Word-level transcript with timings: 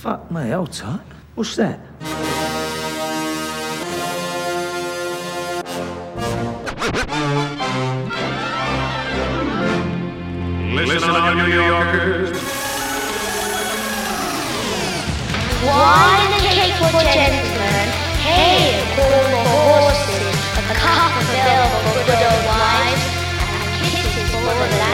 Fuck 0.00 0.30
me, 0.30 0.48
hold 0.48 0.72
tight. 0.72 0.98
What's 1.34 1.56
that? 1.56 1.78
Listen, 10.72 11.10
on, 11.10 11.36
New 11.36 11.52
Yorkers. 11.52 12.32
Wine 15.68 16.32
and 16.32 16.48
cake 16.48 16.80
for 16.80 17.04
gentlemen, 17.12 17.88
hay 18.24 18.80
and 18.80 18.88
corn 18.96 19.28
for 19.36 19.44
horses, 19.52 20.32
a 20.56 20.74
cup 20.80 21.12
of 21.12 21.28
ale 21.28 21.68
for 21.92 22.00
good 22.08 22.24
old 22.24 22.44
wives, 22.48 23.04
and 23.60 23.92
kisses 23.92 24.30
for 24.32 24.48
the 24.48 24.89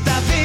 esta 0.00 0.20
vez. 0.20 0.39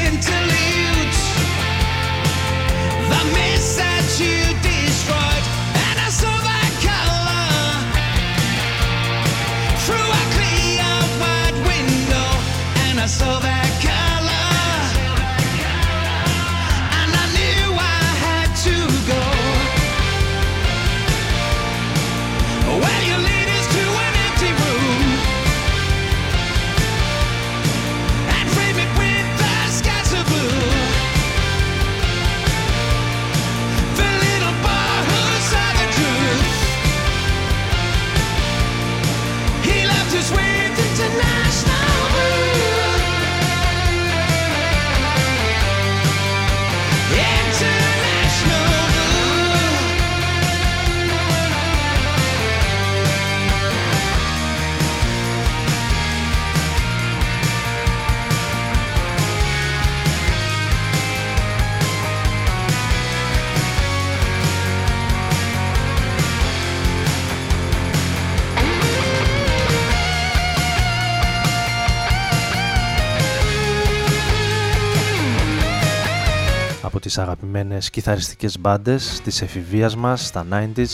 Αγαπημένες 77.75 77.89
κιθαριστικές 77.89 78.59
μπάντες 78.59 79.21
της 79.23 79.41
εφηβείας 79.41 79.95
μας 79.95 80.25
στα 80.25 80.45
90s. 80.51 80.89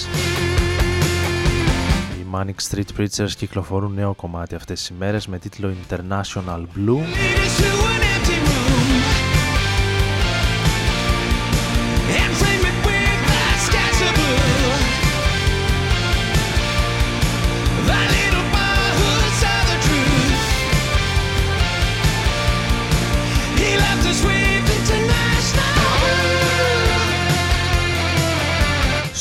Οι 2.19 2.25
Manic 2.33 2.69
Street 2.69 2.99
Preachers 2.99 3.31
κυκλοφορούν 3.37 3.93
νέο 3.93 4.13
κομμάτι 4.13 4.55
αυτές 4.55 4.79
τις 4.79 4.89
ημέρες 4.89 5.27
με 5.27 5.39
τίτλο 5.39 5.73
International 5.87 6.59
Blue. 6.75 6.99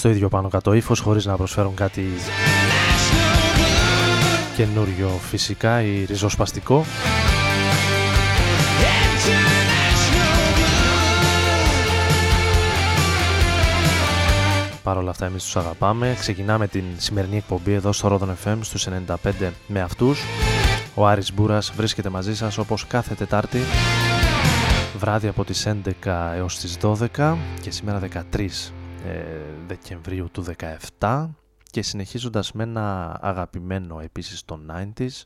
Στο 0.00 0.08
ίδιο 0.08 0.28
πάνω 0.28 0.48
κάτω 0.48 0.72
ύφος 0.72 1.00
χωρίς 1.00 1.24
να 1.24 1.36
προσφέρουν 1.36 1.74
κάτι 1.74 2.00
International 2.00 3.56
blue. 3.56 4.56
καινούριο 4.56 5.08
φυσικά 5.08 5.82
ή 5.82 6.04
ριζοσπαστικό. 6.04 6.84
International 8.80 10.56
blue. 10.56 10.70
Παρ' 14.82 14.96
όλα 14.96 15.10
αυτά 15.10 15.26
εμείς 15.26 15.44
τους 15.44 15.56
αγαπάμε. 15.56 16.16
Ξεκινάμε 16.18 16.66
την 16.66 16.84
σημερινή 16.96 17.36
εκπομπή 17.36 17.72
εδώ 17.72 17.92
στο 17.92 18.18
Rodon 18.20 18.28
FM 18.44 18.58
στους 18.60 18.86
95 18.86 19.16
με 19.66 19.80
αυτούς. 19.80 20.20
Ο 20.94 21.06
Άρης 21.06 21.32
Μπούρας 21.32 21.72
βρίσκεται 21.76 22.08
μαζί 22.08 22.36
σας 22.36 22.58
όπως 22.58 22.86
κάθε 22.86 23.14
Τετάρτη 23.14 23.58
βράδυ 24.98 25.28
από 25.28 25.44
τις 25.44 25.66
11 25.66 26.32
έως 26.36 26.58
τις 26.58 26.76
12 26.82 27.36
και 27.60 27.70
σήμερα 27.70 27.98
13 27.98 28.20
ε, 28.38 28.79
Δεκεμβρίου 29.66 30.28
του 30.32 30.44
17 30.98 31.28
και 31.70 31.82
συνεχίζοντας 31.82 32.52
με 32.52 32.62
ένα 32.62 33.18
αγαπημένο 33.20 34.00
επίσης 34.00 34.44
των 34.44 34.72
90s 34.72 35.24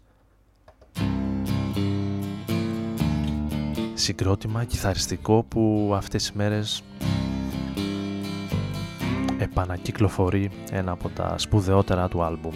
συγκρότημα 3.94 4.64
κιθαριστικό 4.64 5.43
που 5.49 5.93
αυτές 5.96 6.22
τις 6.22 6.32
μέρες 6.32 6.82
επανακυκλοφορεί 9.38 10.50
ένα 10.70 10.93
από 10.93 11.08
τα 11.08 11.38
σπουδαιότερα 11.38 12.08
του 12.08 12.22
άλμπουμ. 12.22 12.54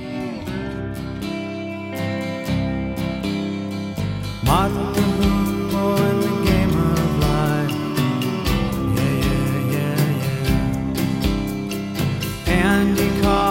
Martin 4.48 5.07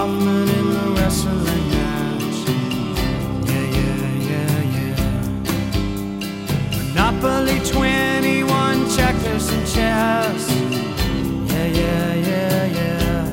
Kaufman 0.07 0.47
in 0.47 0.67
the 0.69 0.87
wrestling 0.95 1.67
match. 1.71 2.37
Yeah, 3.49 3.65
yeah, 3.77 4.05
yeah, 4.29 4.61
yeah. 4.75 4.99
Monopoly 6.93 7.59
21 7.59 8.89
checkers 8.95 9.45
and 9.49 9.65
chess. 9.67 10.43
Yeah, 11.51 11.67
yeah, 11.81 12.13
yeah, 12.13 12.65
yeah. 12.79 13.25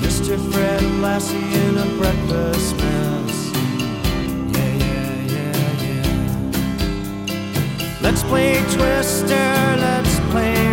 Mr. 0.00 0.38
Fred 0.52 0.82
Lassie 1.02 1.54
in 1.64 1.76
a 1.76 1.86
breakfast 1.98 2.76
mess. 2.76 3.36
Yeah, 4.54 4.72
yeah, 4.84 5.12
yeah, 5.34 5.86
yeah. 5.86 6.40
Let's 8.00 8.22
play 8.22 8.50
Twister, 8.76 9.50
let's 9.86 10.14
play 10.30 10.69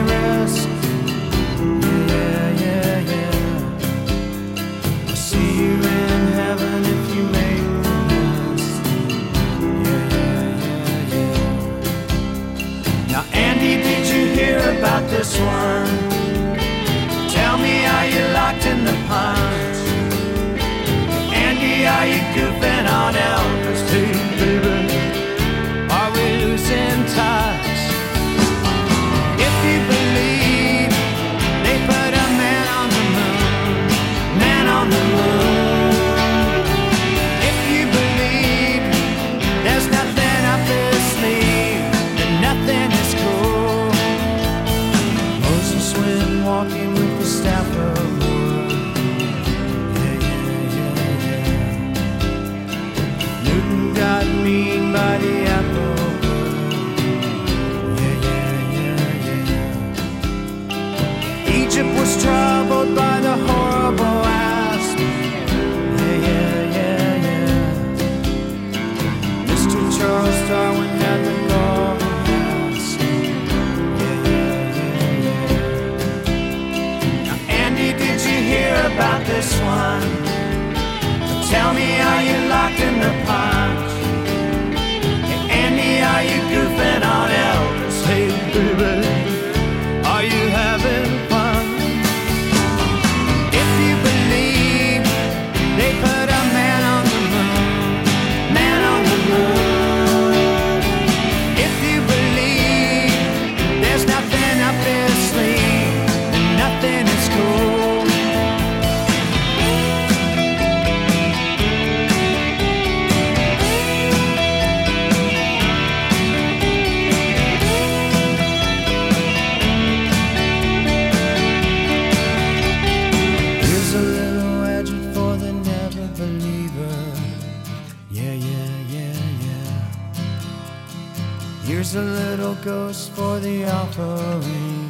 ghost 132.67 133.11
for 133.11 133.39
the 133.39 133.63
offering. 133.63 134.89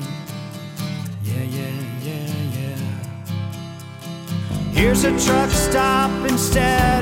Yeah, 1.24 1.44
yeah, 1.44 1.76
yeah, 2.08 2.32
yeah. 2.58 2.82
Here's 4.74 5.04
a 5.04 5.12
truck 5.20 5.52
stop 5.52 6.10
instead 6.28 6.97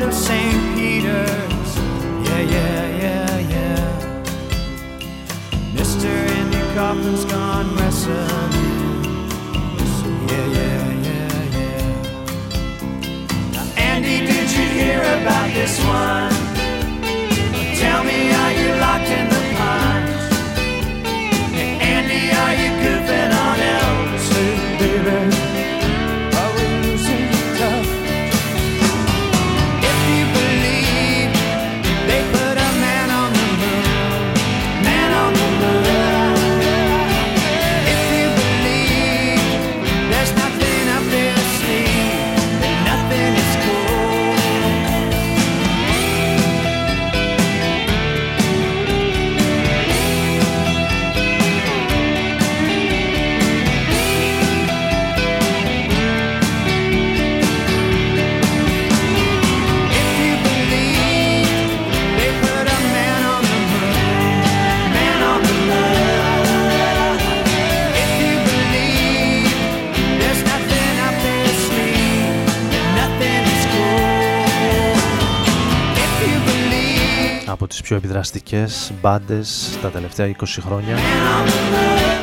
από 77.56 77.68
τις 77.68 77.82
πιο 77.82 77.96
επιδραστικές 77.96 78.92
μπάντες 79.02 79.78
τα 79.82 79.90
τελευταία 79.90 80.36
20 80.40 80.44
χρόνια 80.60 80.98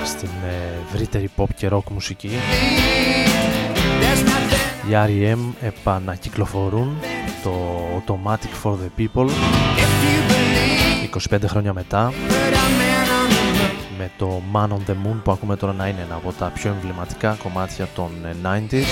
στην 0.05 0.29
ε, 0.29 0.93
ευρύτερη 0.93 1.31
pop 1.37 1.47
και 1.57 1.69
rock 1.73 1.91
μουσική. 1.91 2.31
there's 4.01 4.23
nothing 4.29 4.91
Οι 4.91 4.93
R.E.M. 4.93 5.39
επανακυκλοφορούν 5.61 6.97
το 7.43 7.53
Automatic 7.99 8.63
for 8.63 8.73
the 8.73 9.01
People 9.01 9.27
if 9.27 9.93
you 10.05 10.21
believe 11.31 11.39
25 11.39 11.39
χρόνια 11.47 11.73
μετά 11.73 12.13
put 12.29 12.55
a 12.55 12.69
man 12.79 13.11
on 13.19 13.31
the 13.31 13.55
moon. 13.59 13.93
με 13.99 14.11
το 14.19 14.43
Man 14.53 14.69
on 14.69 14.91
the 14.91 14.95
Moon 15.07 15.21
που 15.25 15.31
ακούμε 15.31 15.57
τώρα 15.57 15.73
να 15.73 15.89
είναι 15.89 16.01
ένα 16.01 16.15
από 16.15 16.33
τα 16.33 16.51
πιο 16.55 16.71
εμβληματικά 16.71 17.37
κομμάτια 17.43 17.89
των 17.95 18.11
ε, 18.25 18.37
90s 18.71 18.85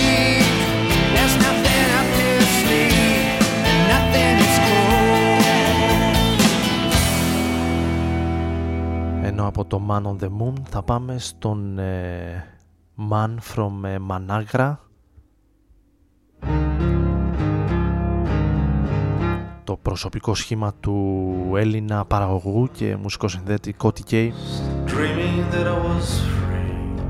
ενώ 9.41 9.49
από 9.49 9.65
το 9.65 9.83
Man 9.89 10.03
on 10.03 10.25
the 10.25 10.29
Moon 10.29 10.53
θα 10.69 10.83
πάμε 10.83 11.19
στον 11.19 11.79
ε, 11.79 12.45
Man 13.11 13.35
from 13.55 13.85
ε, 13.85 13.97
Managra 14.09 14.77
το 19.65 19.77
προσωπικό 19.77 20.35
σχήμα 20.35 20.75
του 20.81 21.53
Έλληνα 21.57 22.05
παραγωγού 22.05 22.69
και 22.73 22.97
μουσικοσυνδέτη 22.97 23.73
Κώτη 23.73 24.03
Κέι 24.03 24.33
Dreaming 24.87 25.55
that 25.55 25.67
I 25.67 25.75
was 25.75 26.07
free. 26.41 27.01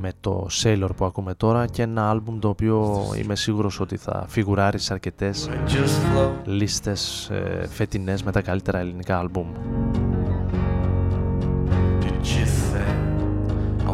με 0.00 0.12
το 0.20 0.46
Sailor 0.62 0.88
που 0.96 1.04
ακούμε 1.04 1.34
τώρα 1.34 1.66
και 1.66 1.82
ένα 1.82 2.10
άλμπουμ 2.10 2.38
το 2.38 2.48
οποίο 2.48 3.04
είμαι 3.22 3.36
σίγουρος 3.36 3.80
ότι 3.80 3.96
θα 3.96 4.24
φιγουράρεις 4.28 4.84
σε 4.84 4.92
αρκετές 4.92 5.48
I 5.50 5.70
just 5.70 6.16
flow. 6.16 6.30
λίστες 6.44 7.30
ε, 7.30 7.66
φετινές 7.68 8.22
με 8.22 8.32
τα 8.32 8.40
καλύτερα 8.40 8.78
ελληνικά 8.78 9.18
άλμπουμ. 9.18 9.46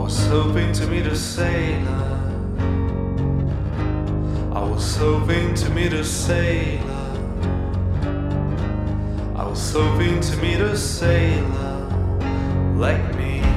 Was 0.09 0.27
hoping 0.29 0.73
to 0.73 0.87
meet 0.87 1.07
a 1.07 1.15
sailor? 1.15 2.19
I 4.55 4.63
was 4.65 4.97
hoping 4.97 5.55
to 5.57 5.69
meet 5.69 5.93
a 5.93 6.03
sailor. 6.03 7.13
I 9.37 9.47
was 9.47 9.71
hoping 9.71 10.19
to 10.21 10.37
meet 10.39 10.61
a 10.61 10.79
sailor 10.79 11.91
like 12.75 13.15
me. 13.17 13.48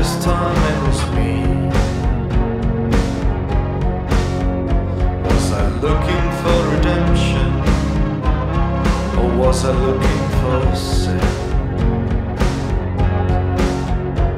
This 0.00 0.24
time 0.24 0.56
it 0.72 0.78
was 0.86 1.00
me. 1.16 1.32
Was 5.26 5.52
I 5.52 5.64
looking 5.84 6.26
for 6.40 6.56
redemption? 6.74 7.50
Or 9.18 9.28
was 9.40 9.58
I 9.66 9.72
looking 9.86 10.24
for 10.38 10.74
sin? 10.74 11.20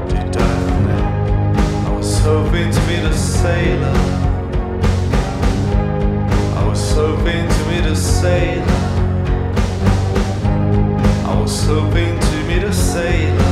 Did 0.09 0.37
I 0.37 0.53
think 0.67 1.87
I 1.87 1.91
was 1.97 2.19
hoping 2.19 2.69
to 2.77 2.81
meet 2.89 3.05
a 3.05 3.15
sailor? 3.15 3.99
I 6.61 6.63
was 6.69 6.93
hoping 6.93 7.45
to 7.57 7.63
meet 7.71 7.87
a 7.87 7.95
sailor. 7.95 8.81
I 11.31 11.41
was 11.41 11.67
hoping 11.67 12.19
to 12.19 12.37
meet 12.49 12.65
a 12.65 12.73
sailor 12.73 13.52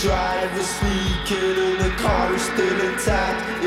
driver's 0.00 0.66
speaking 0.66 1.58
and 1.58 1.78
the 1.78 1.90
car 1.98 2.34
is 2.34 2.40
still 2.40 2.80
intact. 2.88 3.59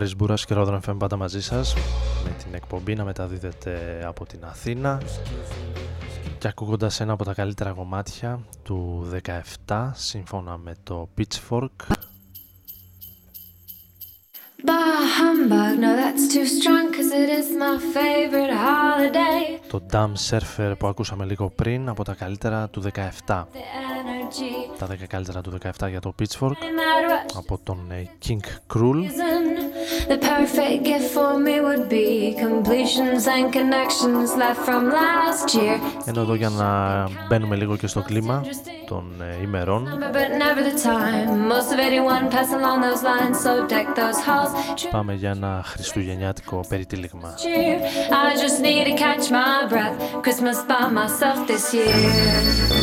Άρης 0.00 0.16
Μπούρας 0.16 0.44
και 0.44 0.54
Ρόδρον 0.54 0.80
FM 0.86 0.94
πάντα 0.98 1.16
μαζί 1.16 1.42
σας 1.42 1.74
με 2.24 2.30
την 2.44 2.54
εκπομπή 2.54 2.94
να 2.94 3.04
μεταδίδεται 3.04 4.02
από 4.06 4.26
την 4.26 4.44
Αθήνα. 4.44 5.02
Και 6.38 6.48
ακούγοντας 6.48 7.00
ένα 7.00 7.12
από 7.12 7.24
τα 7.24 7.34
καλύτερα 7.34 7.72
κομμάτια 7.72 8.40
του 8.62 9.08
17 9.66 9.90
σύμφωνα 9.94 10.56
με 10.58 10.74
το 10.82 11.08
Pitchfork. 11.18 11.68
Το 19.68 19.82
Dumb 19.92 20.12
Surfer 20.30 20.72
που 20.78 20.86
ακούσαμε 20.86 21.24
λίγο 21.24 21.50
πριν 21.50 21.88
από 21.88 22.04
τα 22.04 22.14
καλύτερα 22.14 22.68
του 22.68 22.82
17 22.82 22.90
Τα 23.26 24.86
10 24.86 24.94
καλύτερα 25.08 25.40
του 25.40 25.58
17 25.78 25.88
για 25.88 26.00
το 26.00 26.14
Pitchfork 26.18 26.52
από 27.34 27.60
τον 27.64 27.90
ε, 27.90 28.08
King 28.26 28.74
Cruel 28.74 29.04
The 30.10 30.18
perfect 30.18 30.82
gift 30.90 31.08
for 31.16 31.38
me 31.38 31.60
would 31.66 31.88
be 31.88 32.34
completions 32.46 33.28
and 33.34 33.52
connections 33.58 34.28
left 34.42 34.60
from 34.66 34.82
last 34.90 35.54
year. 35.54 35.80
Ενώ 36.04 36.20
εδώ 36.20 36.34
για 36.34 36.48
να 36.48 36.68
μπαίνουμε 37.28 37.56
λίγο 37.56 37.76
και 37.76 37.86
στο 37.86 38.02
κλίμα 38.02 38.42
των 38.86 39.12
ε, 39.20 39.42
ημερών 39.42 39.88
But 40.12 40.30
never 40.42 40.62
the 40.70 40.78
time. 40.82 41.48
Most 41.52 41.72
of 41.72 41.78
anyone 41.78 42.28
pass 42.30 42.50
along 42.58 42.78
those 42.86 43.02
lines, 43.02 43.36
so 43.44 43.66
deck 43.68 43.86
those 43.94 44.20
halls. 44.26 44.88
πάμε 44.90 45.14
για 45.14 45.30
ένα 45.30 45.62
χριστουγεννιάτικο 45.64 46.60
περιτύλιγμα. 46.68 47.34
Cheer. 47.36 47.78
I 48.12 48.36
just 48.44 48.60
need 48.60 48.84
to 48.90 48.94
catch 49.04 49.30
my 49.30 49.66
breath. 49.72 50.22
Christmas 50.22 50.58
by 50.70 50.84
myself 50.98 51.46
this 51.46 51.74
year. 51.74 52.79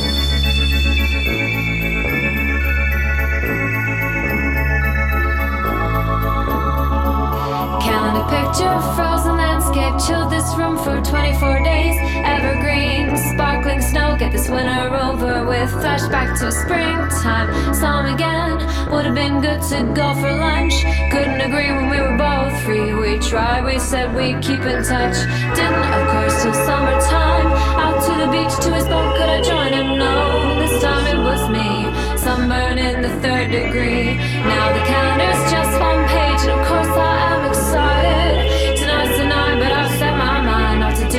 Picture, 8.30 8.76
frozen 8.96 9.38
landscape, 9.38 9.96
chilled 10.06 10.32
this 10.32 10.48
room 10.56 10.78
for 10.78 11.00
24 11.02 11.64
days. 11.64 11.96
Evergreen, 12.24 13.16
sparkling 13.16 13.82
snow, 13.82 14.16
get 14.18 14.32
this 14.32 14.50
winter 14.50 14.96
over 14.96 15.46
with. 15.46 15.72
Flashback 15.72 16.38
to 16.40 16.52
springtime, 16.52 17.74
saw 17.74 18.04
him 18.04 18.14
again. 18.14 18.58
Would 18.92 19.06
have 19.06 19.16
been 19.16 19.42
good 19.42 19.62
to 19.72 19.84
go 19.96 20.14
for 20.16 20.32
lunch. 20.32 20.84
Couldn't 21.12 21.42
agree 21.42 21.72
when 21.72 21.90
we 21.90 22.00
were 22.00 22.18
both 22.18 22.54
free. 22.64 22.94
We 22.94 23.20
tried, 23.20 23.64
we 23.64 23.80
said 23.80 24.14
we'd 24.16 24.42
keep 24.42 24.62
in 24.62 24.84
touch. 24.84 25.18
Didn't, 25.56 25.88
of 25.98 26.04
course, 26.12 26.44
till 26.44 26.54
summertime. 26.68 27.48
Out 27.84 28.00
to 28.08 28.14
the 28.22 28.30
beach, 28.32 28.56
to 28.64 28.74
his 28.74 28.88
boat, 28.88 29.16
could 29.18 29.30
I 29.30 29.42
join 29.42 29.72
him? 29.74 29.98
No, 29.98 30.60
this 30.60 30.82
time 30.82 31.06
it 31.08 31.20
was 31.24 31.42
me. 31.50 32.18
Sunburn 32.18 32.78
in 32.78 33.02
the 33.02 33.14
third 33.22 33.52
degree. 33.52 34.18
Now 34.52 34.74
the 34.74 34.84
calendar's 34.84 35.52
just 35.52 35.80
one 35.80 36.02
page, 36.08 36.42
and 36.48 36.60
of 36.60 36.68
course 36.68 36.88
I 36.88 37.37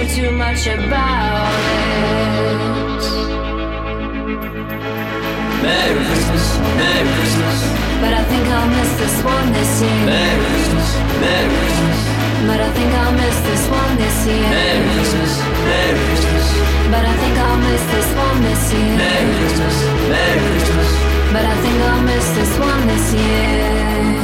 too 0.09 0.31
much 0.31 0.66
about 0.66 1.53
it. 1.53 2.88
Merry 5.62 6.05
Christmas, 6.07 6.47
Merry 6.81 7.09
Christmas, 7.18 7.59
But 8.03 8.12
I 8.14 8.23
think 8.31 8.47
I'll 8.49 8.71
miss 8.79 8.92
this 9.03 9.16
one 9.25 9.53
this 9.53 9.73
year. 9.83 10.07
Merry 10.07 10.44
Christmas, 10.55 10.88
Merry 11.23 11.57
Christmas, 11.61 12.01
But 12.49 12.61
I 12.61 12.71
think 12.77 12.90
I'll 12.94 13.16
miss 13.23 13.37
this 13.49 13.64
one 13.68 13.92
this 14.03 14.18
year. 14.27 14.49
Merry 14.49 14.88
Christmas, 14.94 15.33
Merry 15.68 16.01
Christmas, 16.09 16.47
But 16.92 17.05
I 17.05 17.14
think 17.21 17.37
I'll 17.47 17.61
miss 17.68 17.85
this 17.92 18.09
one 18.25 18.38
this 18.49 18.62
year. 18.73 18.94
Merry 19.03 19.33
Christmas, 19.40 19.77
Merry 20.12 20.40
Christmas. 20.53 20.90
But 21.35 21.44
I 21.44 21.55
think 21.62 21.79
I'll 21.90 22.05
miss 22.11 22.27
this 22.38 22.53
one 22.59 22.83
this 22.87 23.07
year. 23.14 24.17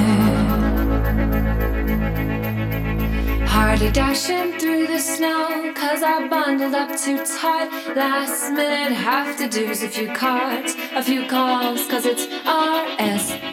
Hardly 3.66 3.90
dashing 3.92 4.58
through 4.58 4.88
the 4.88 4.98
snow, 4.98 5.72
cause 5.74 6.02
I 6.02 6.28
bundled 6.28 6.74
up 6.74 7.00
too 7.00 7.16
tight. 7.24 7.70
Last 7.96 8.52
minute, 8.52 8.92
have 8.92 9.38
to 9.38 9.48
do's 9.48 9.82
a 9.82 9.88
few 9.88 10.12
cards, 10.12 10.76
a 10.94 11.02
few 11.02 11.26
calls, 11.26 11.88
cause 11.88 12.04
it's 12.04 12.26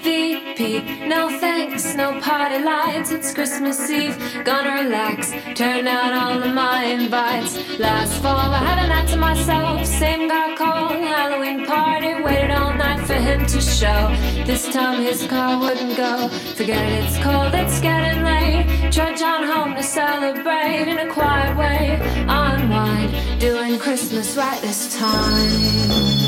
RSVP. 0.02 1.08
No 1.08 1.30
thanks, 1.40 1.96
no 1.96 2.20
party 2.22 2.64
lights, 2.64 3.12
it's 3.12 3.34
Christmas 3.34 3.90
Eve. 3.90 4.18
Gonna 4.44 4.84
relax, 4.84 5.32
turn 5.56 5.88
out 5.88 6.14
all 6.14 6.42
of 6.42 6.54
my 6.54 6.84
invites. 6.86 7.58
Last 7.80 8.22
fall, 8.22 8.52
I 8.52 8.60
had 8.60 8.86
a 8.86 8.88
night 8.88 9.08
to 9.10 9.18
myself, 9.18 9.86
same 9.86 10.28
guy 10.28 10.56
called, 10.56 10.92
Halloween 10.92 11.66
party, 11.66 12.22
waited 12.22 12.52
all 12.52 12.74
night 12.74 13.06
for 13.06 13.14
him 13.14 13.46
to 13.46 13.62
show. 13.62 14.10
This 14.46 14.72
time 14.72 15.02
his 15.04 15.26
car 15.28 15.60
wouldn't 15.60 15.96
go. 15.98 16.28
Forget 16.56 16.84
it, 16.92 17.06
it's 17.06 17.18
cold, 17.24 17.54
it's 17.54 17.80
getting 17.80 18.24
late. 18.24 18.92
Trudge 18.92 19.22
on 19.22 19.44
home 19.44 19.76
to 19.76 19.84
celebrate 19.84 20.88
in 20.88 20.98
a 21.00 21.14
quiet 21.14 21.58
way. 21.58 22.00
Unwind, 22.28 23.40
doing 23.40 23.78
Christmas 23.80 24.36
right 24.36 24.62
this 24.62 24.98
time. 24.98 26.21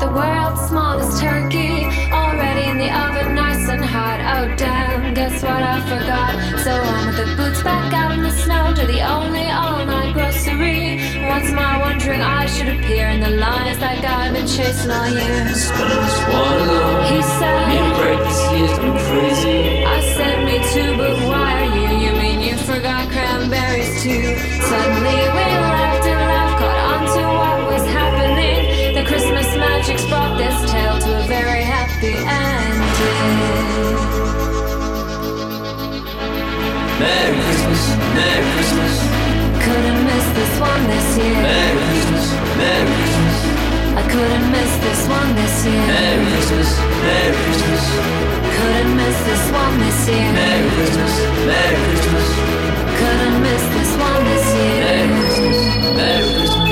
The 0.00 0.10
world's 0.10 0.60
smallest 0.68 1.20
turkey. 1.20 1.84
Already 2.12 2.70
in 2.70 2.78
the 2.78 2.90
oven, 2.90 3.34
nice 3.34 3.68
and 3.68 3.84
hot. 3.84 4.20
Oh 4.20 4.54
damn, 4.56 5.14
guess 5.14 5.42
what 5.42 5.62
I 5.62 5.80
forgot? 5.92 6.32
So 6.64 6.72
on 6.72 7.06
with 7.06 7.16
the 7.16 7.28
boots 7.36 7.62
back 7.62 7.92
out 7.92 8.12
in 8.12 8.22
the 8.22 8.30
snow 8.30 8.74
to 8.74 8.86
the 8.86 9.00
only 9.00 9.48
all-night 9.48 10.12
grocery. 10.12 11.00
Once 11.28 11.50
my 11.52 11.78
wondering 11.80 12.20
I 12.20 12.46
should 12.46 12.68
appear 12.68 13.08
in 13.08 13.20
the 13.20 13.30
lines 13.30 13.78
that 13.78 14.04
I've 14.04 14.32
been 14.34 14.46
chasing 14.46 14.90
all 14.90 15.08
year. 15.08 15.44
Just 15.48 15.72
wanna. 15.72 17.06
He 17.12 17.22
said, 17.38 17.60
Me 17.68 17.76
to 17.80 17.92
break 18.00 18.20
this 18.28 18.42
year's 18.52 18.78
been 18.78 18.98
crazy. 19.08 19.84
I 19.84 20.00
said 20.14 20.44
me 20.44 20.56
too, 20.74 20.96
but 20.96 21.16
why 21.28 21.48
are 21.62 21.70
you? 21.76 21.86
You 22.04 22.12
mean 22.20 22.40
you 22.40 22.56
forgot 22.58 23.08
cranberries 23.10 24.02
too? 24.02 24.36
Suddenly 24.60 25.20
we 25.36 25.55
Merry 36.98 37.36
Christmas, 37.44 37.82
Merry 38.16 38.46
Christmas, 38.56 38.94
Couldn't 39.64 40.00
miss 40.08 40.26
this 40.38 40.52
one 40.60 40.82
this 40.92 41.08
year. 41.18 41.36
Merry 41.44 41.82
Christmas, 41.92 42.26
Merry 42.56 42.92
Christmas, 42.96 43.36
I 44.00 44.02
couldn't 44.12 44.46
miss 44.56 44.72
this 44.86 45.00
one 45.08 45.30
this 45.36 45.56
year. 45.66 45.86
Merry 45.92 46.24
Christmas, 46.32 46.70
Merry 47.04 47.36
Christmas, 47.44 47.84
Couldn't 48.56 48.92
miss 48.96 49.18
this 49.28 49.44
one 49.52 49.74
this 49.84 49.98
year. 50.08 50.28
Merry 50.40 50.68
Christmas, 50.76 51.12
Merry 51.50 51.76
Christmas, 51.84 52.28
Couldn't 53.00 53.36
miss 53.44 53.64
this 53.76 53.90
one 54.00 54.22
this 54.30 54.46
year. 54.56 54.76
Merry 54.86 55.08
Christmas, 55.20 55.58
Merry 56.00 56.28
Christmas, 56.36 56.65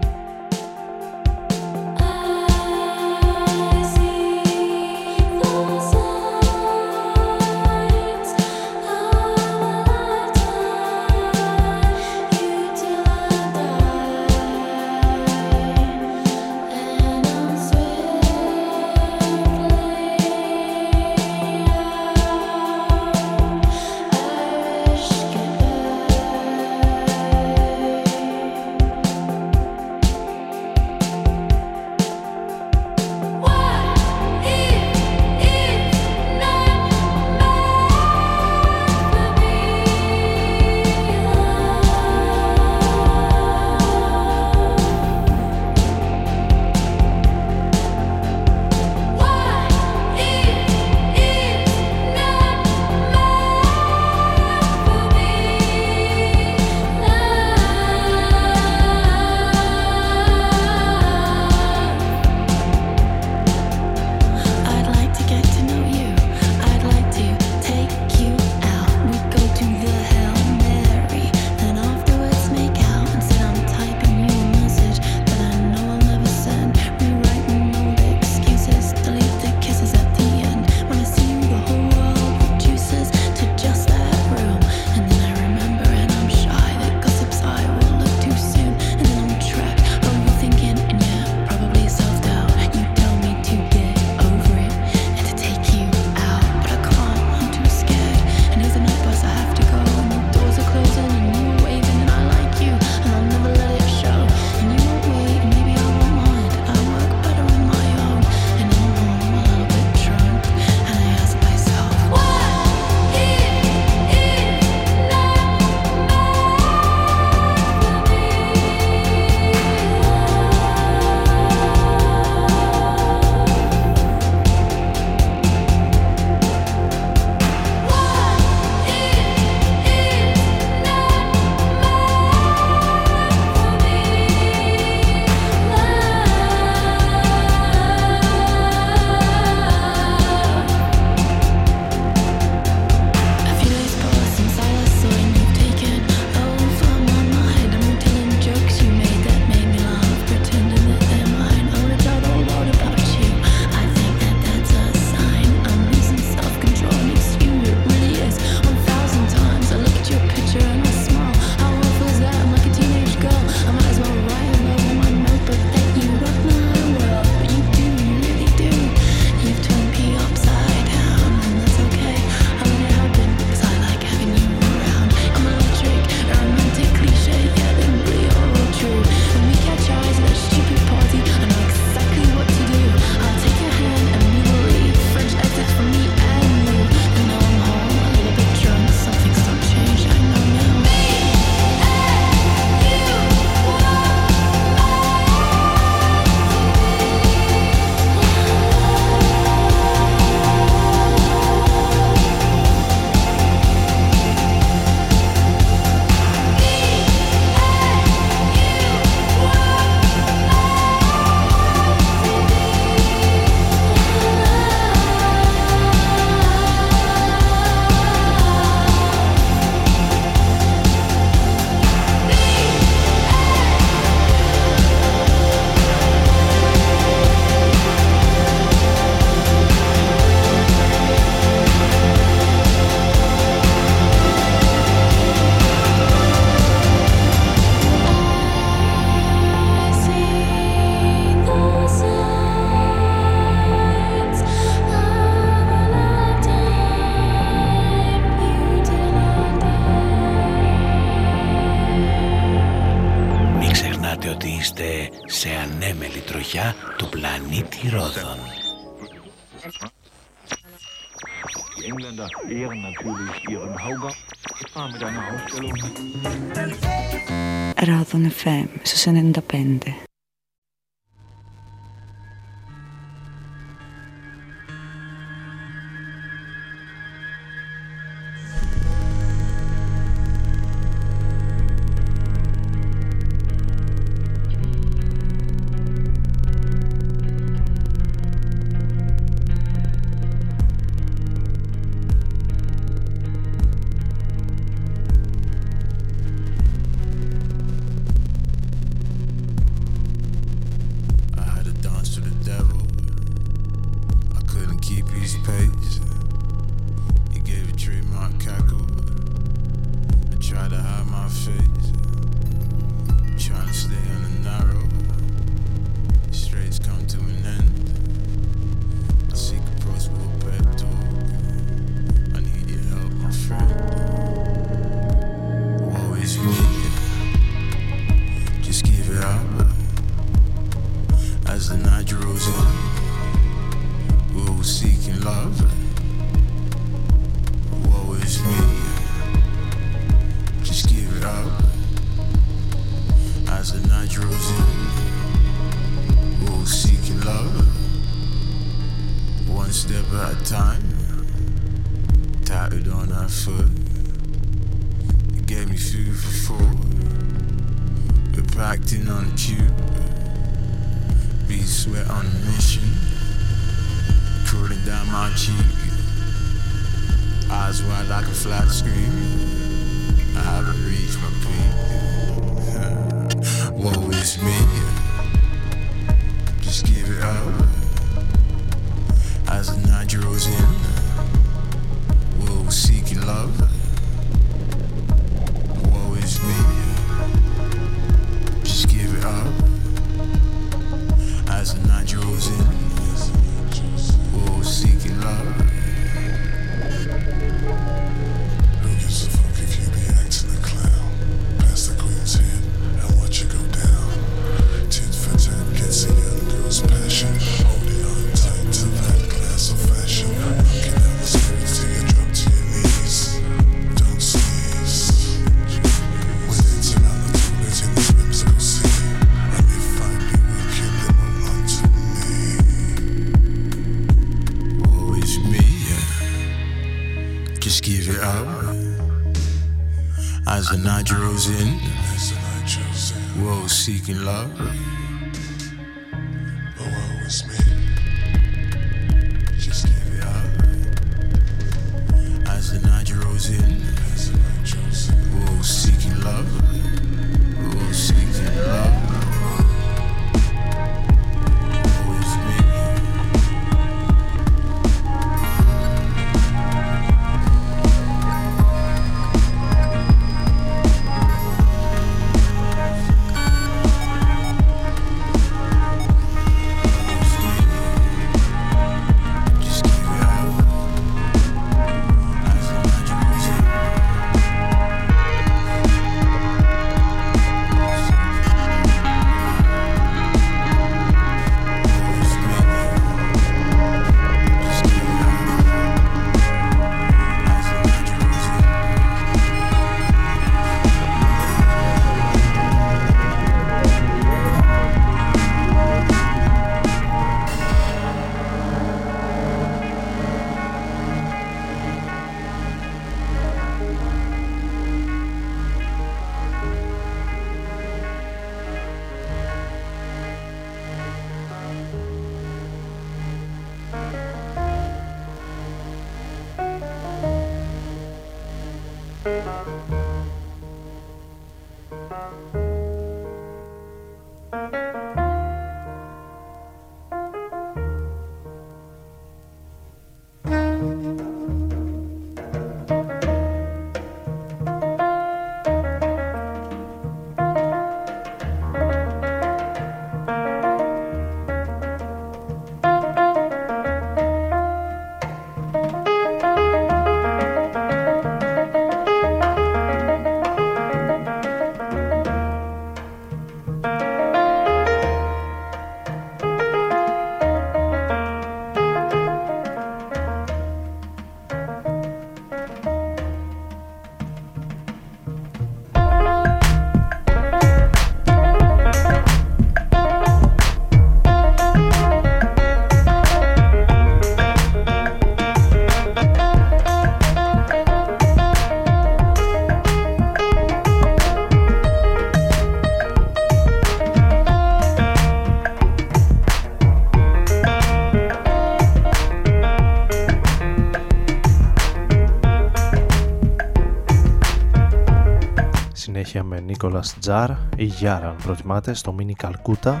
συνέχεια 596.38 596.42
με 596.42 596.60
Νίκολας 596.60 597.18
Τζάρ. 597.18 597.50
Ή 597.76 597.84
Γιάρα 597.84 598.28
αν 598.28 598.36
προτιμάτε 598.42 598.94
στο 598.94 599.12
Μίνι 599.12 599.34
Καλκούτα. 599.34 600.00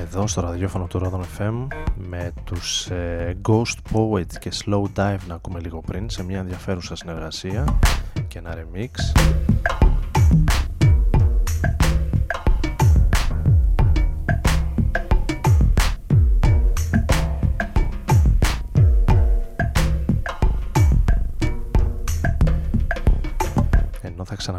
Εδώ 0.00 0.26
στο 0.26 0.40
ραδιόφωνο 0.40 0.86
του 0.86 1.00
Rodon 1.04 1.40
FM 1.40 1.66
με 1.94 2.32
τους 2.44 2.86
ε, 2.86 3.36
Ghost 3.48 3.92
Poet 3.92 4.38
και 4.40 4.52
Slow 4.64 4.82
Dive 4.96 5.26
να 5.28 5.34
ακούμε 5.34 5.60
λίγο 5.60 5.80
πριν 5.80 6.10
σε 6.10 6.24
μια 6.24 6.38
ενδιαφέρουσα 6.38 6.96
συνεργασία 6.96 7.78
και 8.28 8.38
ένα 8.38 8.54
remix 8.54 8.90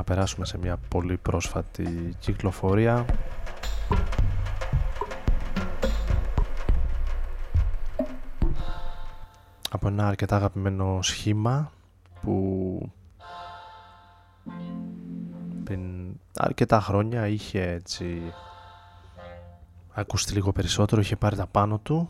ενώ 0.09 0.25
θα 0.25 0.33
ξαναπεράσουμε 0.33 0.45
σε 0.45 0.57
μια 0.57 0.77
πολύ 0.87 1.17
πρόσφατη 1.17 2.15
κυκλοφορία. 2.19 3.05
Από 9.69 9.87
ένα 9.87 10.07
αρκετά 10.07 10.35
αγαπημένο 10.35 10.99
σχήμα 11.01 11.71
που 12.21 12.91
πριν 15.63 15.79
αρκετά 16.35 16.81
χρόνια 16.81 17.27
είχε 17.27 17.61
έτσι 17.61 18.21
ακουστεί 19.93 20.33
λίγο 20.33 20.51
περισσότερο, 20.51 21.01
είχε 21.01 21.15
πάρει 21.15 21.35
τα 21.35 21.47
πάνω 21.47 21.77
του 21.77 22.09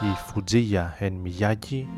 η 0.00 0.14
Φουτζίγια 0.26 0.96
Εν 0.98 1.12
Μιγιάκη 1.12 1.88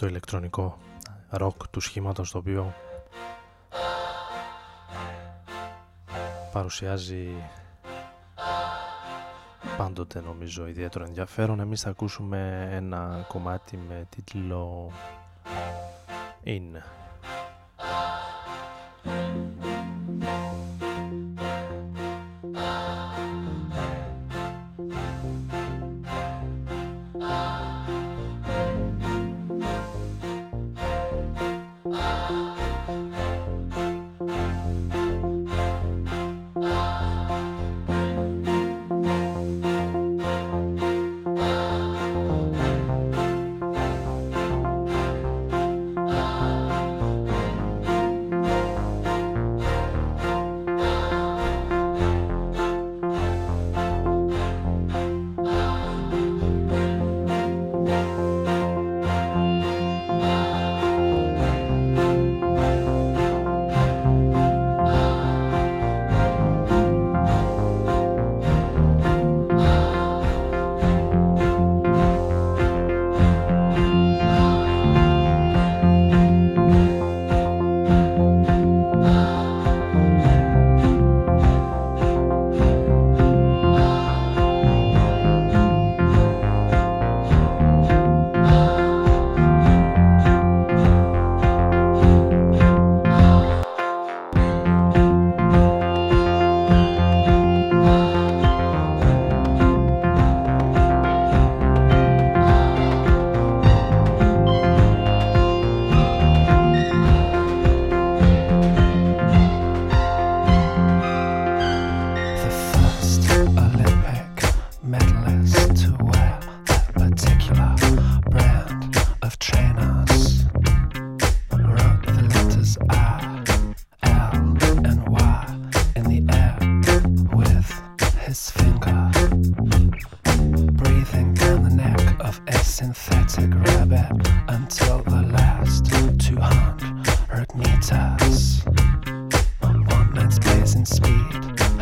το 0.00 0.06
ηλεκτρονικό 0.06 0.78
ροκ 1.28 1.68
του 1.68 1.80
σχήματος 1.80 2.30
το 2.30 2.38
οποίο 2.38 2.74
παρουσιάζει 6.52 7.28
πάντοτε 9.76 10.20
νομίζω 10.20 10.66
ιδιαίτερο 10.66 11.04
ενδιαφέρον. 11.04 11.60
Εμείς 11.60 11.80
θα 11.80 11.90
ακούσουμε 11.90 12.68
ένα 12.72 13.24
κομμάτι 13.28 13.76
με 13.76 14.06
τίτλο 14.08 14.90
In 16.44 16.99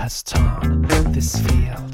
has 0.09 0.23
torn 0.23 0.81
this 1.13 1.39
field 1.43 1.88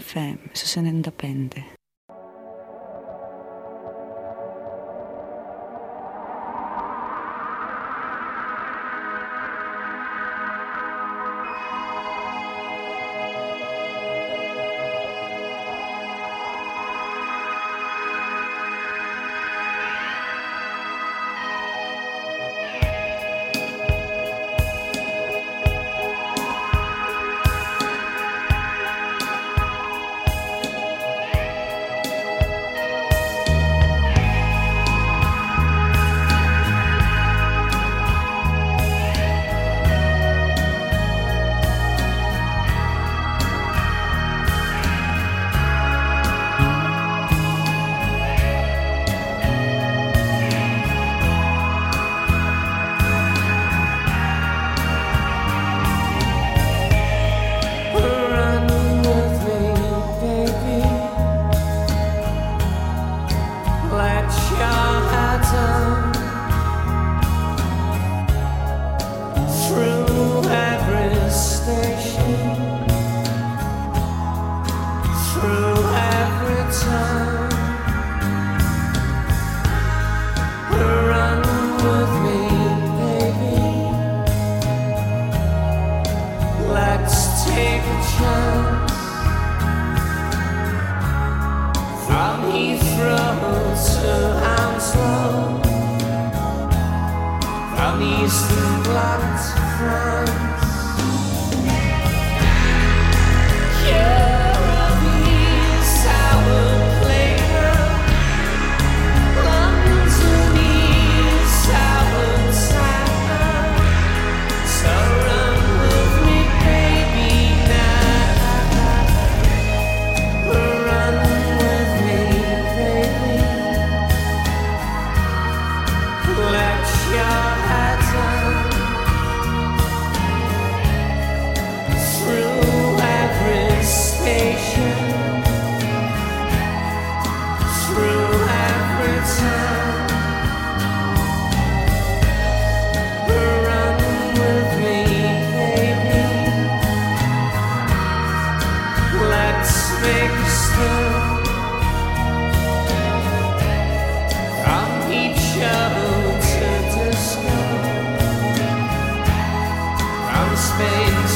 95. 0.00 0.38
καλά 0.54 1.77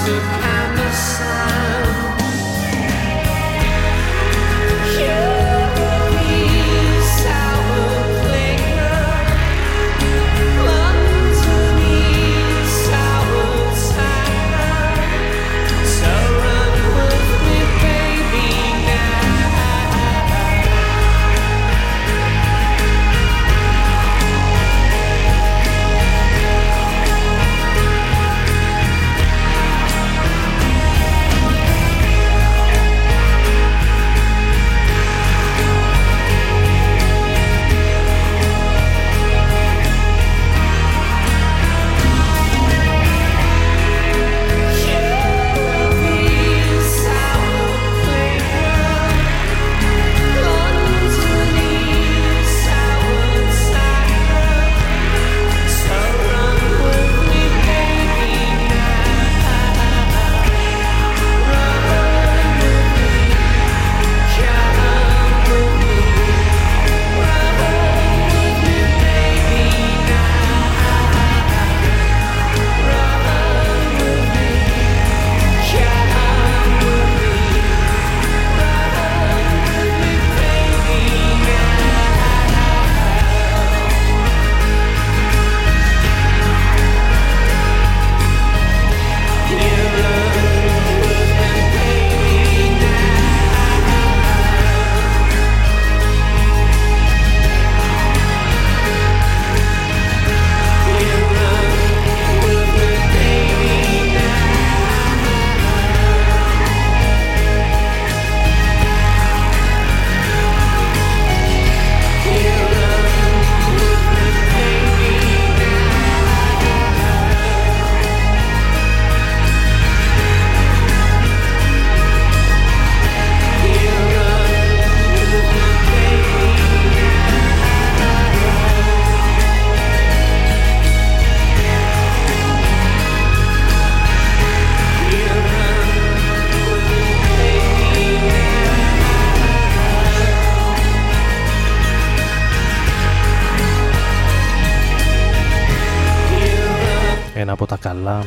step 0.05 0.41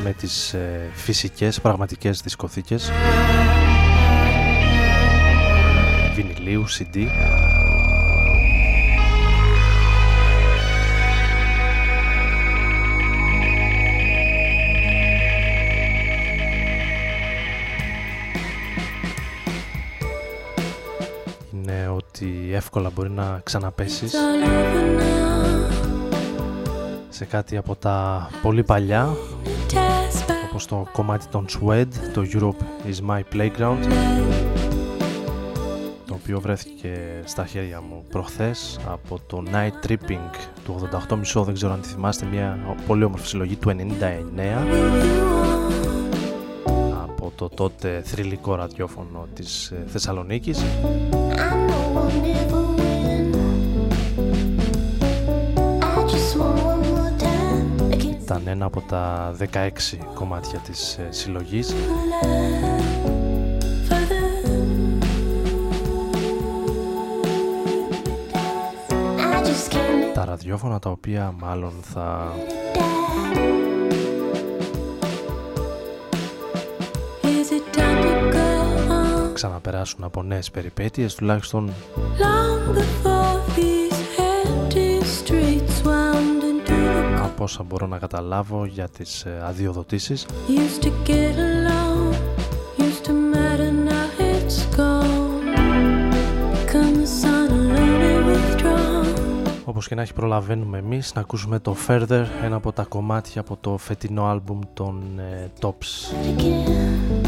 με 0.05 0.13
τις 0.13 0.53
ε, 0.53 0.89
φυσικές, 0.93 1.61
πραγματικές 1.61 2.21
δισκοθήκες. 2.21 2.91
Βινιλίου, 6.15 6.65
CD 6.69 6.97
είναι 21.51 21.87
ότι 21.87 22.49
εύκολα 22.53 22.89
μπορεί 22.89 23.09
να 23.09 23.39
ξαναπέσεις 23.43 24.13
σε 27.09 27.25
κάτι 27.25 27.57
από 27.57 27.75
τα 27.75 28.29
πολύ 28.41 28.63
παλιά 28.63 29.15
όπως 30.55 30.67
το 30.67 30.87
κομμάτι 30.91 31.25
των 31.27 31.45
Swed, 31.49 31.87
το 32.13 32.25
Europe 32.33 32.89
is 32.89 33.09
my 33.09 33.21
playground 33.33 33.77
το 36.05 36.13
οποίο 36.13 36.39
βρέθηκε 36.39 37.21
στα 37.25 37.45
χέρια 37.45 37.81
μου 37.81 38.05
προχθές 38.09 38.79
από 38.87 39.19
το 39.27 39.43
Night 39.51 39.87
Tripping 39.87 40.29
του 40.65 40.89
88 41.37 41.43
δεν 41.45 41.53
ξέρω 41.53 41.73
αν 41.73 41.81
τη 41.81 41.87
θυμάστε 41.87 42.25
μια 42.25 42.75
πολύ 42.87 43.03
όμορφη 43.03 43.27
συλλογή 43.27 43.55
του 43.55 43.69
99 43.69 43.73
από 47.03 47.31
το 47.35 47.49
τότε 47.49 48.01
θρηλυκό 48.05 48.55
ραδιόφωνο 48.55 49.27
της 49.33 49.71
ε, 49.71 49.83
Θεσσαλονίκης 49.87 50.63
ήταν 58.25 58.47
ένα 58.47 58.65
από 58.65 58.81
τα 58.81 59.35
16 59.53 59.69
κομμάτια 60.13 60.59
της 60.59 60.97
ε, 60.97 61.07
συλλογής. 61.11 61.73
Τα 70.13 70.25
ραδιόφωνα 70.25 70.79
τα 70.79 70.89
οποία 70.89 71.33
μάλλον 71.39 71.73
θα 71.81 72.33
ξαναπεράσουν 79.33 80.03
από 80.03 80.23
νέες 80.23 80.51
περιπέτειες 80.51 81.15
τουλάχιστον 81.15 81.73
όσα 87.45 87.63
μπορώ 87.63 87.87
να 87.87 87.97
καταλάβω 87.97 88.65
για 88.65 88.89
τις 88.89 89.25
ε, 89.25 89.41
αδειοδοτήσεις. 89.43 90.25
Όπως 99.65 99.87
και 99.87 99.95
να 99.95 100.01
έχει 100.01 100.13
προλαβαίνουμε 100.13 100.77
εμείς 100.77 101.13
να 101.13 101.21
ακούσουμε 101.21 101.59
το 101.59 101.75
Further, 101.87 102.25
ένα 102.43 102.55
από 102.55 102.71
τα 102.71 102.83
κομμάτια 102.83 103.41
από 103.41 103.57
το 103.61 103.77
φετινό 103.77 104.25
άλμπουμ 104.25 104.59
των 104.73 105.19
ε, 105.19 105.51
Tops. 105.61 106.13
Οι 106.27 107.24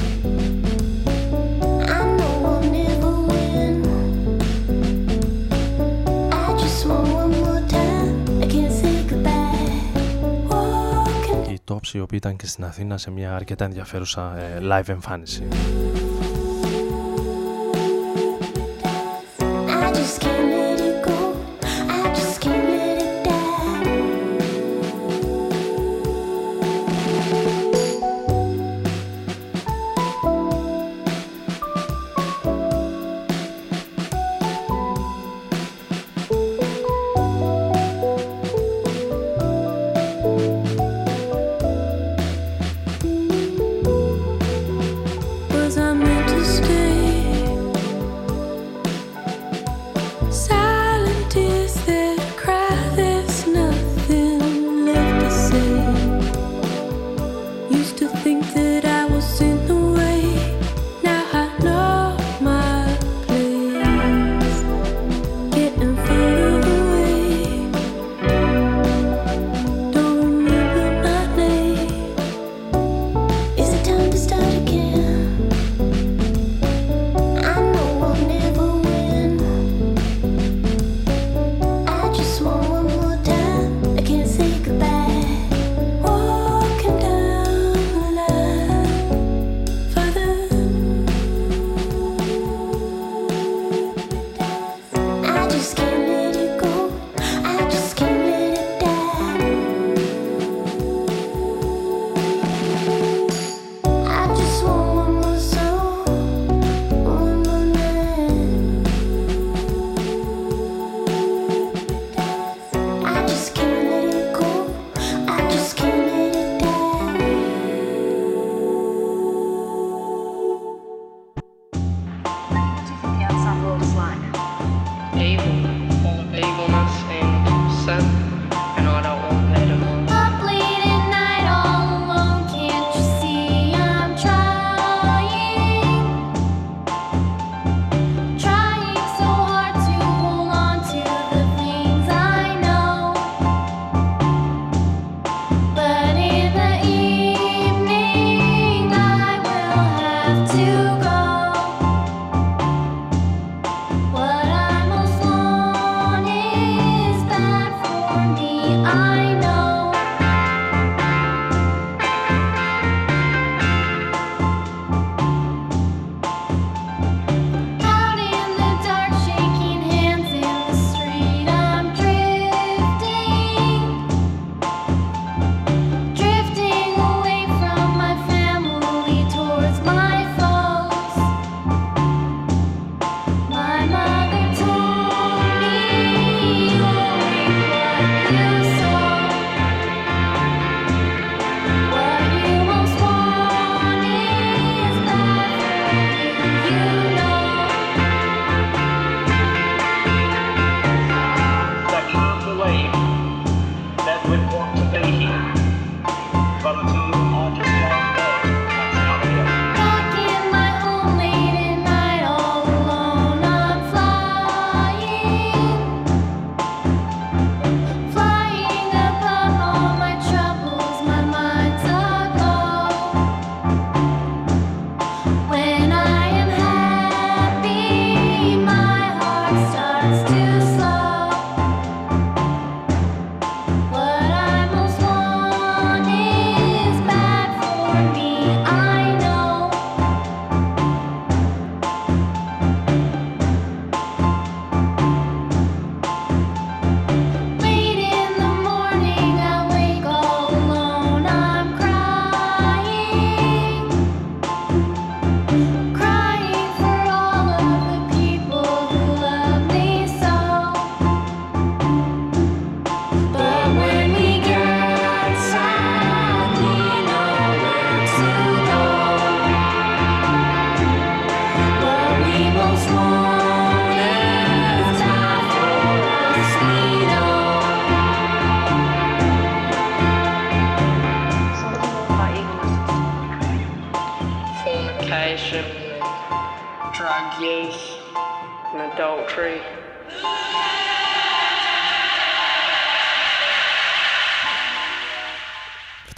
Tops 11.68 11.94
οι 11.94 12.00
οποίοι 12.00 12.20
ήταν 12.22 12.36
και 12.36 12.48
στην 12.48 12.64
Αθήνα 12.64 12.98
σε 12.98 13.12
μια 13.12 13.36
αρκετά 13.36 13.66
ενδιαφέρουσα 13.66 14.38
ε, 14.38 14.60
live 14.62 14.90
εμφάνιση. 14.90 15.48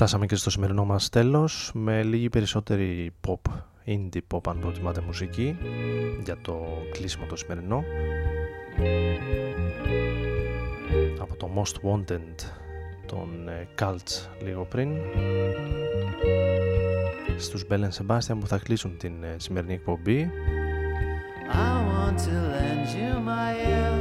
φτάσαμε 0.09 0.29
και 0.29 0.39
στο 0.39 0.49
σημερινό 0.49 0.85
μας 0.85 1.09
τέλος 1.09 1.71
με 1.73 2.03
λίγη 2.03 2.29
περισσότερη 2.29 3.11
pop, 3.27 3.51
indie 3.85 4.21
pop 4.31 4.39
αν 4.47 4.59
προτιμάτε 4.59 5.01
μουσική 5.01 5.57
για 6.23 6.37
το 6.41 6.67
κλείσιμο 6.91 7.25
το 7.25 7.35
σημερινό. 7.35 7.83
Από 11.19 11.35
το 11.35 11.49
Most 11.55 11.89
Wanted 11.89 12.35
των 13.05 13.47
ε, 13.47 13.67
Cults 13.79 14.27
λίγο 14.43 14.65
πριν. 14.65 14.91
Στους 17.37 17.65
Bell 17.69 17.83
Sebastian 17.83 18.37
που 18.39 18.47
θα 18.47 18.57
κλείσουν 18.57 18.97
την 18.97 19.23
ε, 19.23 19.35
σημερινή 19.37 19.73
εκπομπή. 19.73 20.31
I 21.51 21.71
want 21.89 22.17
to 22.27 22.35
lend 22.53 22.87
you 22.99 23.11
my 23.33 23.49
ear 23.73 23.95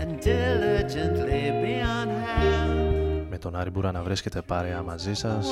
and 0.00 0.10
diligently 0.20 1.44
be 1.62 1.74
on 1.96 2.08
hand 2.24 2.65
τον 3.50 3.56
Άρη 3.56 3.70
Μπούρα 3.70 3.92
να 3.92 4.02
βρίσκεται 4.02 4.42
παρέα 4.42 4.82
μαζί 4.82 5.14
σας 5.14 5.46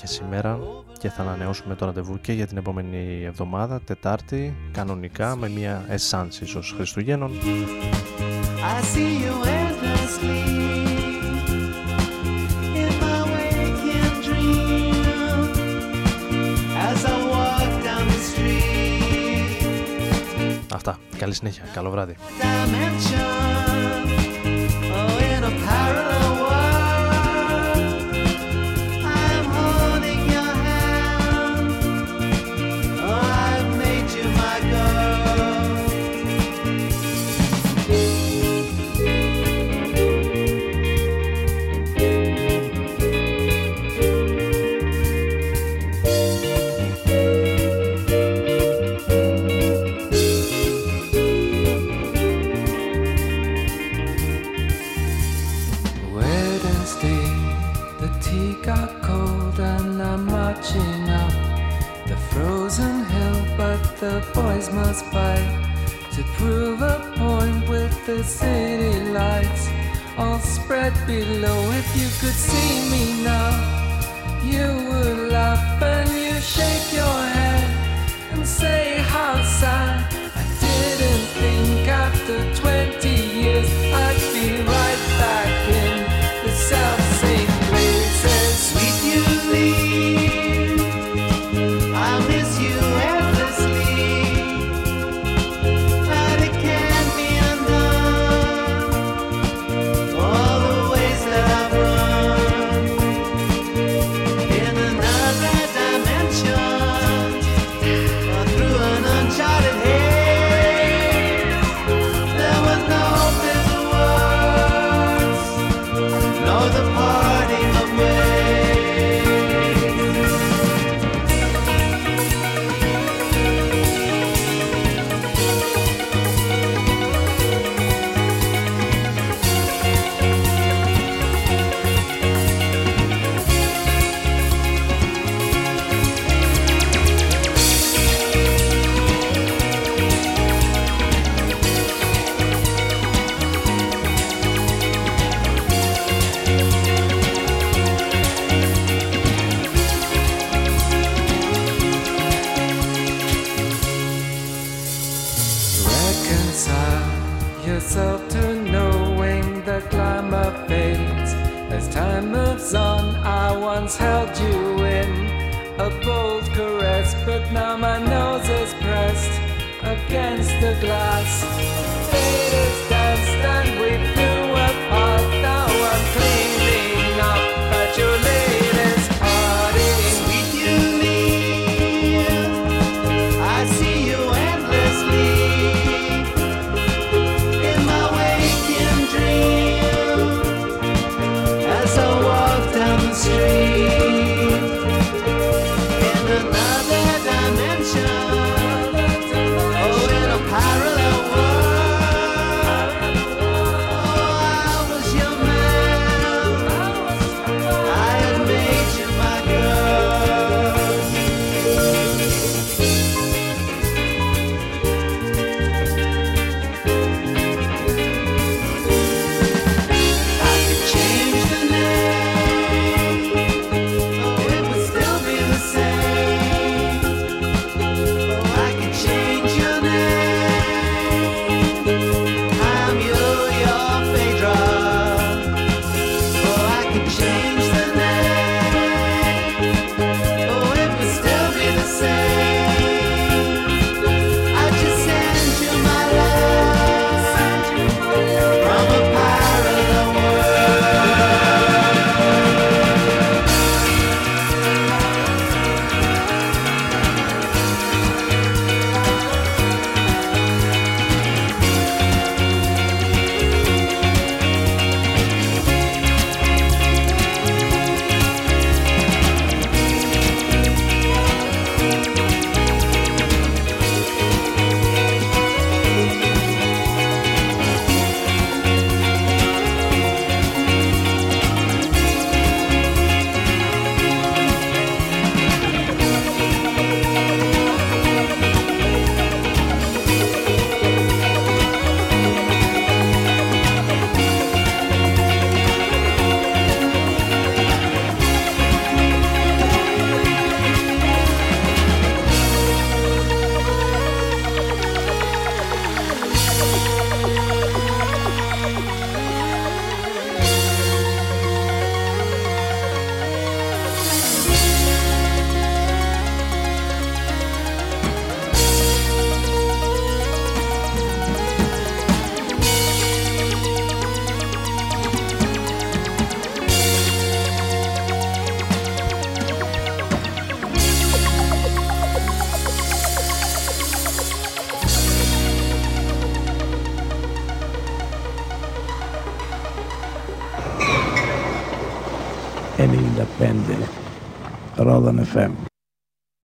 και 0.00 0.06
σήμερα 0.06 0.58
και 0.98 1.08
θα 1.08 1.22
ανανεώσουμε 1.22 1.74
το 1.74 1.84
ραντεβού 1.84 2.20
και 2.20 2.32
για 2.32 2.46
την 2.46 2.56
επόμενη 2.56 3.22
εβδομάδα, 3.24 3.80
Τετάρτη, 3.80 4.56
κανονικά 4.72 5.36
με 5.36 5.48
μια 5.48 5.84
εσάνς 5.88 6.40
ίσως 6.40 6.72
Χριστουγέννων. 6.76 7.30
Αυτά. 20.72 20.98
Καλή 21.18 21.34
συνέχεια. 21.34 21.64
Καλό 21.72 21.90
βράδυ. 21.90 22.16